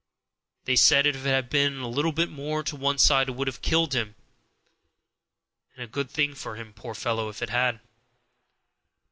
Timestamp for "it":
1.27-1.29, 3.29-3.33, 7.43-7.51